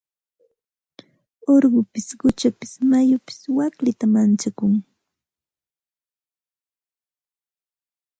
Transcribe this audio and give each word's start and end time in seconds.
Urqupis 1.53 2.07
quchapis 2.19 2.73
mayupis 2.89 3.39
waklita 3.57 4.05
manchakun. 4.13 4.73